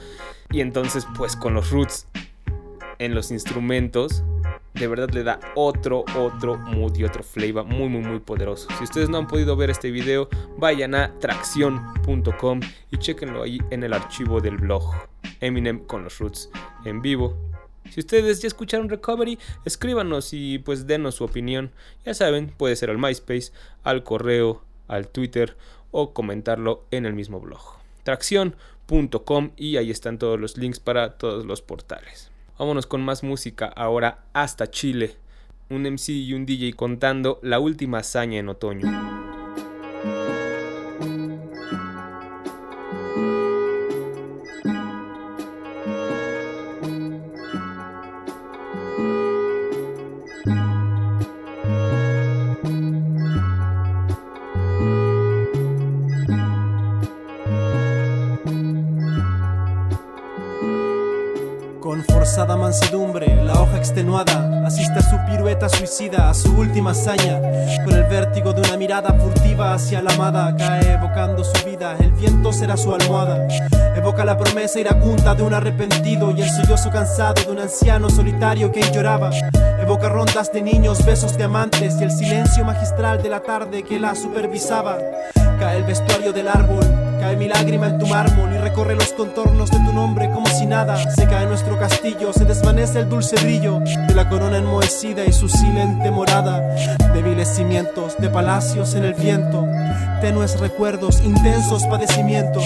[0.50, 2.06] Y entonces pues con los Roots
[2.98, 4.22] en los instrumentos,
[4.74, 8.68] de verdad le da otro, otro mood y otro flavor muy, muy, muy poderoso.
[8.76, 13.84] Si ustedes no han podido ver este video, vayan a tracción.com y chequenlo ahí en
[13.84, 14.84] el archivo del blog.
[15.40, 16.50] Eminem con los Roots
[16.84, 17.49] en vivo.
[17.88, 21.72] Si ustedes ya escucharon Recovery, escríbanos y pues denos su opinión.
[22.04, 23.52] Ya saben, puede ser al MySpace,
[23.82, 25.56] al correo, al Twitter
[25.90, 27.60] o comentarlo en el mismo blog.
[28.02, 32.30] Tracción.com y ahí están todos los links para todos los portales.
[32.58, 35.16] Vámonos con más música ahora hasta Chile.
[35.70, 39.29] Un MC y un DJ contando la última hazaña en otoño.
[62.70, 67.40] Mansedumbre, la hoja extenuada asiste a su pirueta suicida, a su última hazaña.
[67.84, 72.12] Con el vértigo de una mirada furtiva hacia la amada, cae evocando su vida, el
[72.12, 73.48] viento será su almohada.
[73.96, 78.70] Evoca la promesa iracunda de un arrepentido y el sollozo cansado de un anciano solitario
[78.70, 79.30] que lloraba.
[79.80, 83.98] Evoca rondas de niños, besos de amantes y el silencio magistral de la tarde que
[83.98, 84.96] la supervisaba.
[85.58, 86.86] Cae el vestuario del árbol,
[87.18, 91.26] cae mi lágrima en tu mármol y recorre los contornos de tu nombre como Se
[91.26, 96.12] cae nuestro castillo, se desvanece el dulce brillo de la corona enmohecida y su silente
[96.12, 96.60] morada.
[97.12, 99.66] Débiles cimientos de palacios en el viento,
[100.20, 102.62] tenues recuerdos, intensos padecimientos.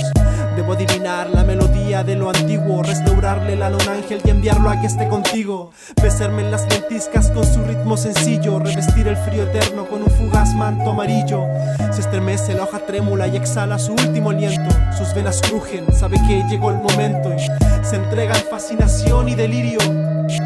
[0.55, 4.87] Debo adivinar la melodía de lo antiguo, restaurarle la luna ángel y enviarlo a que
[4.87, 5.73] esté contigo.
[6.03, 10.55] Besarme en las lentiscas con su ritmo sencillo, revestir el frío eterno con un fugaz
[10.55, 11.47] manto amarillo.
[11.91, 14.77] Se estremece la hoja trémula y exhala su último aliento.
[14.97, 19.79] Sus venas crujen, sabe que llegó el momento y se entrega en fascinación y delirio.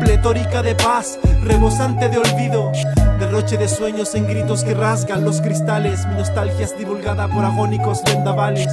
[0.01, 2.73] Pletórica de paz, rebosante de olvido.
[3.19, 6.05] Derroche de sueños en gritos que rasgan los cristales.
[6.07, 8.69] Mi nostalgia es divulgada por agónicos vendavales.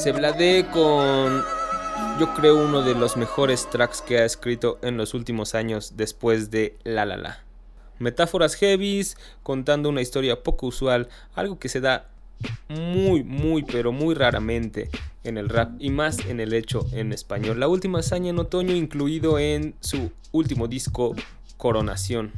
[0.00, 1.42] Se bladé con
[2.18, 6.50] yo creo uno de los mejores tracks que ha escrito en los últimos años después
[6.50, 7.44] de La La La.
[7.98, 12.08] Metáforas heavies, contando una historia poco usual, algo que se da
[12.68, 14.88] muy, muy, pero muy raramente
[15.22, 17.60] en el rap y más en el hecho en español.
[17.60, 21.14] La última hazaña en otoño incluido en su último disco
[21.58, 22.32] Coronación.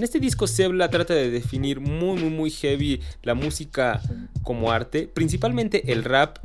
[0.00, 4.00] En este disco Sebla trata de definir muy muy muy heavy la música
[4.42, 6.38] como arte, principalmente el rap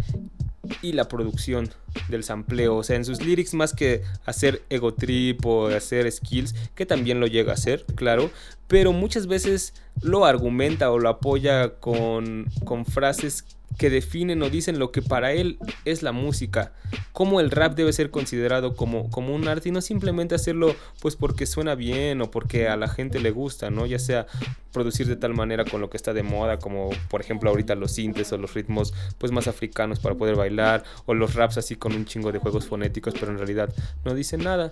[0.82, 1.70] y la producción
[2.10, 2.76] del sampleo.
[2.76, 7.22] O sea, en sus lyrics más que hacer ego trip o hacer skills, que también
[7.22, 8.30] lo llega a hacer, claro,
[8.68, 13.46] pero muchas veces lo argumenta o lo apoya con, con frases
[13.78, 16.74] que definen o dicen lo que para él es la música,
[17.12, 21.16] cómo el rap debe ser considerado como, como un arte y no simplemente hacerlo pues
[21.16, 23.86] porque suena bien o porque a la gente le gusta, ¿no?
[23.86, 24.28] Ya sea
[24.72, 27.92] producir de tal manera con lo que está de moda, como por ejemplo ahorita los
[27.92, 31.94] sintes o los ritmos pues más africanos para poder bailar, o los raps así con
[31.94, 34.70] un chingo de juegos fonéticos, pero en realidad no dicen nada.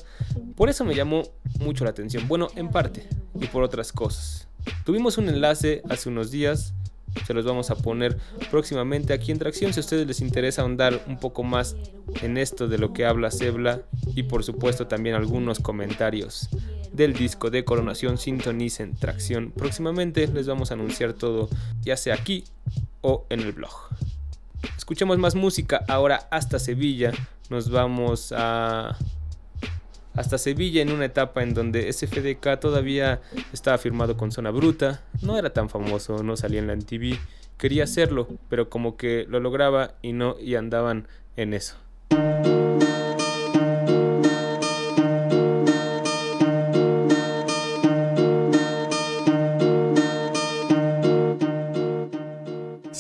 [0.56, 1.24] Por eso me llamó
[1.60, 3.08] mucho la atención, bueno, en parte,
[3.40, 4.48] y por otras cosas.
[4.86, 6.74] Tuvimos un enlace hace unos días
[7.26, 8.18] se los vamos a poner
[8.52, 11.76] próximamente aquí en Tracción si a ustedes les interesa ahondar un poco más
[12.22, 13.82] en esto de lo que habla Sebla
[14.16, 16.50] y por supuesto también algunos comentarios
[16.92, 21.50] del disco de coronación sintonicen Tracción próximamente les vamos a anunciar todo
[21.82, 22.44] ya sea aquí
[23.02, 23.74] o en el blog.
[24.78, 27.12] Escuchemos más música ahora hasta Sevilla
[27.50, 28.98] nos vamos a
[30.14, 35.38] hasta Sevilla en una etapa en donde SFDK todavía estaba firmado con Zona Bruta, no
[35.38, 37.18] era tan famoso, no salía en la MTV,
[37.58, 41.76] quería hacerlo, pero como que lo lograba y no y andaban en eso.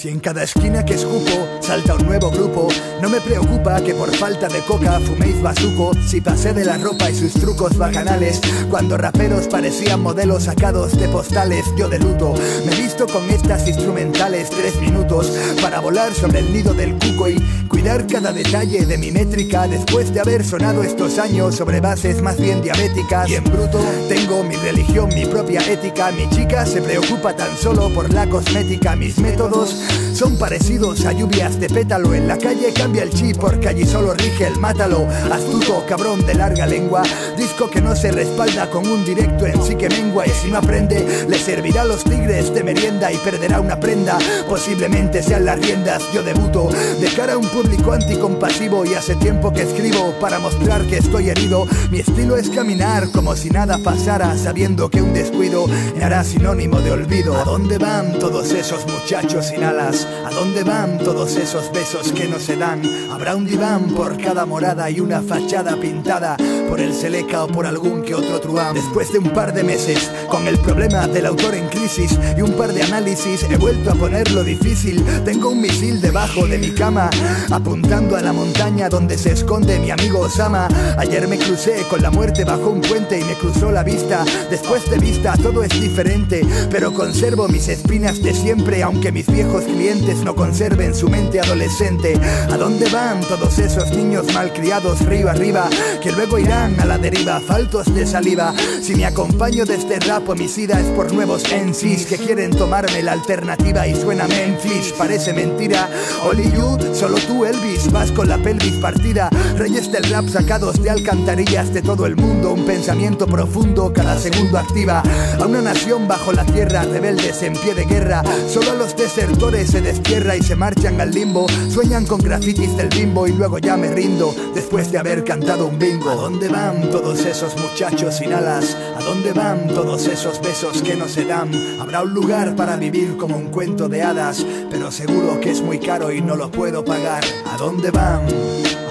[0.04, 2.68] Si en cada esquina que escupo salta un nuevo grupo,
[3.01, 5.93] no me preocupa que por falta de coca fuméis bazuco.
[6.06, 11.08] Si pasé de la ropa y sus trucos bacanales, cuando raperos parecían modelos sacados de
[11.08, 12.34] postales, yo de luto.
[12.66, 15.32] Me visto con estas instrumentales tres minutos
[15.62, 17.39] para volar sobre el nido del cuco y
[17.70, 22.38] cuidar cada detalle de mi métrica después de haber sonado estos años sobre bases más
[22.41, 23.30] bien diabéticas.
[23.30, 23.80] Y en bruto
[24.10, 26.12] tengo mi religión, mi propia ética.
[26.12, 31.60] Mi chica se preocupa tan solo por la cosmética, mis métodos son parecidos a lluvias
[31.60, 32.14] de pétalo.
[32.14, 35.08] En la calle cambia el chip porque allí solo rige el mátalo.
[35.32, 37.04] Astuto, cabrón de larga lengua.
[37.38, 40.26] Disco que no se respalda con un directo en sí que mengua.
[40.28, 44.18] Y si no aprende, le servirá a los tigres de merienda Y perderá una prenda,
[44.48, 46.04] posiblemente sean las riendas.
[46.14, 46.70] Yo debuto
[47.00, 48.86] de cara a un público anticompasivo.
[48.86, 51.66] Y hace tiempo que escribo para mostrar que estoy herido.
[51.91, 55.66] Mi estilo es caminar como si nada pasara Sabiendo que un descuido
[55.96, 57.36] me hará sinónimo de olvido.
[57.36, 59.82] ¿A dónde van todos esos muchachos sin alas?
[59.84, 62.81] ¿A dónde van todos esos besos que no se dan?
[63.11, 66.38] Habrá un diván por cada morada y una fachada pintada
[66.69, 68.75] por el Seleca o por algún que otro truán.
[68.75, 72.53] Después de un par de meses, con el problema del autor en crisis y un
[72.53, 75.03] par de análisis, he vuelto a ponerlo difícil.
[75.25, 77.09] Tengo un misil debajo de mi cama,
[77.51, 80.69] apuntando a la montaña donde se esconde mi amigo Osama.
[80.97, 84.23] Ayer me crucé con la muerte bajo un puente y me cruzó la vista.
[84.49, 89.65] Después de vista todo es diferente, pero conservo mis espinas de siempre, aunque mis viejos
[89.74, 92.19] clientes no conserven su mente adolescente.
[92.51, 95.67] ¿A dónde van todos esos niños malcriados río arriba
[96.01, 98.53] que luego irán a la deriva, faltos de saliva?
[98.82, 103.13] Si me acompaño de este rap homicida es por nuevos MCs que quieren tomarme la
[103.13, 105.89] alternativa y suena Memphis, parece mentira.
[106.24, 109.30] Only you, solo tú Elvis, vas con la pelvis partida.
[109.57, 114.59] Reyes del rap sacados de alcantarillas de todo el mundo, un pensamiento profundo cada segundo
[114.59, 115.01] activa.
[115.41, 119.62] A una nación bajo la tierra, rebeldes en pie de guerra, solo a los desertores
[119.68, 121.45] se destierra y se marchan al limbo.
[121.70, 125.80] Sueñan con grafitis del bimbo y luego ya me rindo después de haber cantado un
[125.80, 126.09] bingo.
[126.09, 128.76] ¿A dónde van todos esos muchachos sin alas?
[128.97, 131.51] ¿A dónde van todos esos besos que no se dan?
[131.80, 135.80] Habrá un lugar para vivir como un cuento de hadas, pero seguro que es muy
[135.80, 137.24] caro y no lo puedo pagar.
[137.45, 138.28] ¿A dónde van?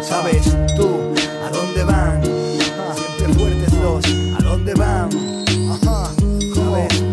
[0.02, 0.44] ¿Sabes
[0.76, 0.88] tú?
[1.44, 2.22] ¿A dónde van?
[2.94, 4.04] Siempre fuertes los.
[4.38, 5.10] ¿A dónde van?
[6.54, 7.11] ¿Sabes?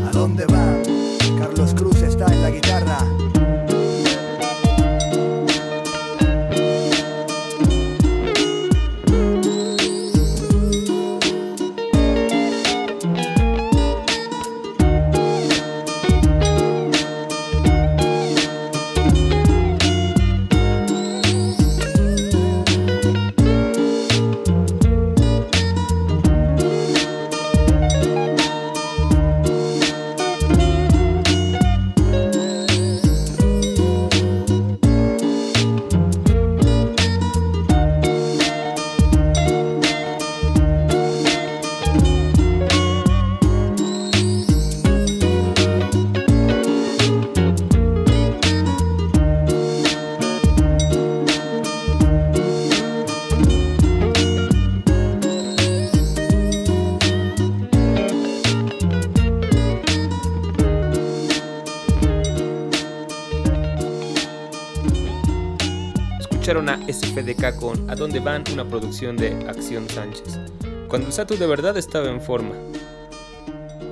[67.19, 70.39] SPDK con A dónde van, una producción de Acción Sánchez.
[70.87, 72.55] Cuando el Satu de verdad estaba en forma.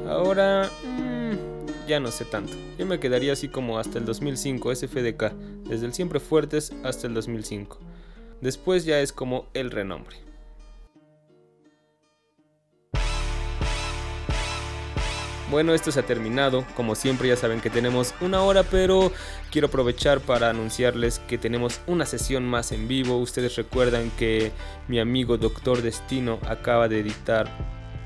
[0.07, 0.69] Ahora...
[0.85, 2.53] mm, ya no sé tanto.
[2.77, 5.33] Yo me quedaría así como hasta el 2005, SFDK,
[5.65, 7.79] desde el Siempre Fuertes hasta el 2005.
[8.39, 10.26] Después ya es como el renombre.
[15.49, 16.65] Bueno, esto se ha terminado.
[16.75, 19.13] Como siempre ya saben que tenemos una hora, pero
[19.49, 23.17] quiero aprovechar para anunciarles que tenemos una sesión más en vivo.
[23.17, 24.51] Ustedes recuerdan que
[24.89, 27.49] mi amigo Doctor Destino acaba de editar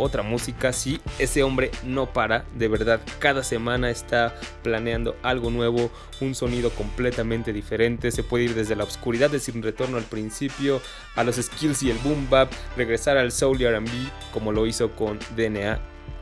[0.01, 0.73] otra música.
[0.73, 3.01] Sí, ese hombre no para, de verdad.
[3.19, 8.11] Cada semana está planeando algo nuevo, un sonido completamente diferente.
[8.11, 10.81] Se puede ir desde la oscuridad de Sin Retorno al principio,
[11.15, 13.89] a los skills y el boom bap, regresar al soul y RB
[14.33, 15.79] como lo hizo con DNA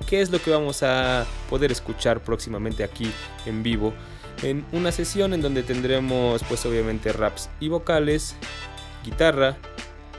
[0.07, 3.11] qué es lo que vamos a poder escuchar próximamente aquí
[3.45, 3.93] en vivo
[4.43, 8.35] en una sesión en donde tendremos pues obviamente raps y vocales,
[9.03, 9.57] guitarra,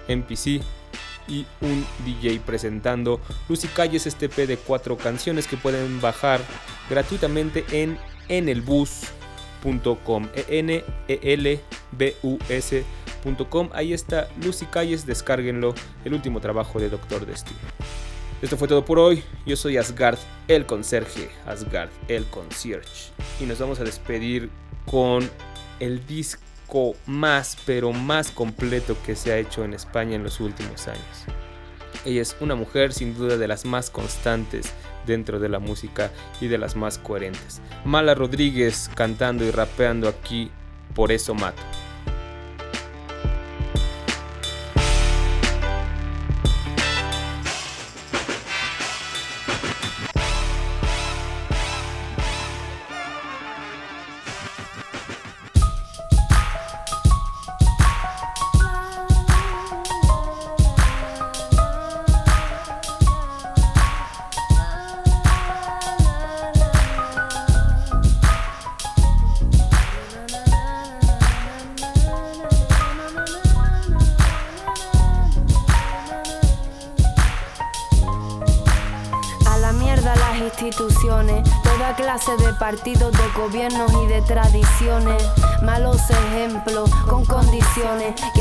[0.08, 0.62] MPC
[1.30, 6.40] y un DJ presentando Lucy Calles este P de cuatro canciones que pueden bajar
[6.90, 11.62] gratuitamente en enelbus.com e
[12.48, 15.74] s.com ahí está Lucy Calles descárguenlo
[16.04, 17.60] el último trabajo de Doctor Destino
[18.42, 19.22] esto fue todo por hoy.
[19.44, 20.18] Yo soy Asgard,
[20.48, 21.28] el conserje.
[21.44, 23.12] Asgard, el concierge.
[23.38, 24.48] Y nos vamos a despedir
[24.86, 25.28] con
[25.78, 26.40] el disco
[27.06, 31.24] más, pero más completo que se ha hecho en España en los últimos años.
[32.04, 34.72] Ella es una mujer sin duda de las más constantes
[35.06, 36.10] dentro de la música
[36.40, 37.60] y de las más coherentes.
[37.84, 40.50] Mala Rodríguez cantando y rapeando aquí,
[40.94, 41.62] por eso mato.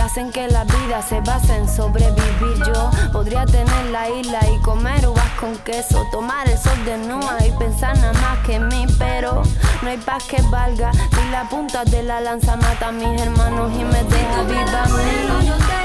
[0.10, 2.58] Hacen que la vida se base en sobrevivir.
[2.66, 7.38] Yo podría tener la isla y comer uvas con queso, tomar el sol de nua
[7.48, 9.44] y pensar nada más que en mí, pero
[9.84, 10.92] no hay paz que valga.
[10.94, 15.79] Si la punta de la lanza mata a mis hermanos y me deja viva a.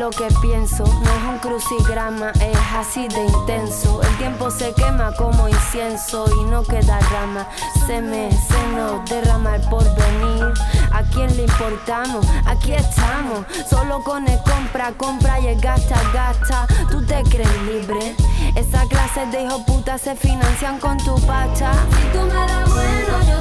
[0.00, 4.00] lo que pienso, no es un crucigrama, es así de intenso.
[4.02, 7.46] El tiempo se quema como incienso y no queda rama.
[7.86, 10.54] Se me, se nos derrama el porvenir.
[10.90, 12.26] ¿A quién le importamos?
[12.46, 16.66] Aquí estamos, solo con el compra, compra y el gasta, gasta.
[16.90, 18.16] ¿Tú te crees libre?
[18.54, 21.72] Esa clase de hijos puta se financian con tu pasta.
[21.90, 23.39] Si tú me das bueno,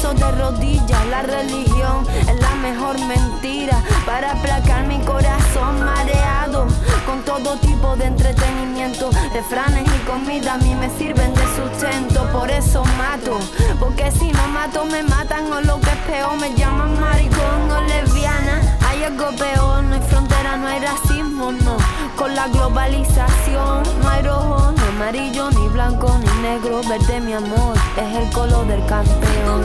[0.00, 1.06] rezo de rodillas.
[1.10, 6.66] La religión es la mejor mentira para aplacar mi corazón mareado
[7.06, 12.50] con todo tipo de entretenimiento, refranes y comida a mí me sirven de sustento, por
[12.50, 13.38] eso mato,
[13.78, 17.80] porque si no mato me matan o lo que es peor me llaman maricón o
[17.82, 18.60] lesbiana.
[18.88, 21.76] Hay algo peor, no hay frontera, no hay racismo, no.
[22.16, 26.82] Con la globalización no hay rojo, amarillo, ni blanco, ni negro.
[26.82, 29.64] Verde, mi amor, es el color del campeón.